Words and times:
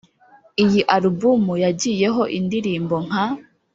Iyi 0.63 0.81
album 0.97 1.43
yagiyeho 1.63 2.21
indirimbo 2.37 2.95
nka 3.07 3.25